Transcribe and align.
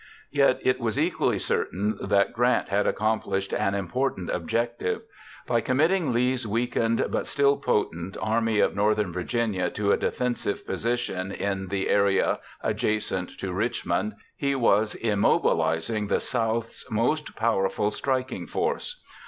Yet 0.31 0.61
it 0.65 0.79
was 0.79 0.97
equally 0.97 1.37
certain 1.37 1.95
that 2.01 2.33
Grant 2.33 2.69
had 2.69 2.87
accomplished 2.87 3.53
an 3.53 3.75
important 3.75 4.31
objective. 4.31 5.03
By 5.45 5.61
committing 5.61 6.11
Lee's 6.11 6.47
weakened 6.47 7.05
but 7.11 7.27
still 7.27 7.57
potent 7.57 8.17
Army 8.19 8.59
of 8.61 8.75
Northern 8.75 9.13
Virginia 9.13 9.69
to 9.69 9.91
a 9.91 9.97
defensive 9.97 10.65
position 10.65 11.31
in 11.31 11.67
the 11.67 11.87
area 11.87 12.39
adjacent 12.63 13.37
to 13.37 13.53
Richmond, 13.53 14.15
he 14.35 14.55
was 14.55 14.95
immobilizing 15.03 16.07
the 16.07 16.19
South's 16.19 16.89
most 16.89 17.35
powerful 17.35 17.91
striking 17.91 18.47
force. 18.47 19.03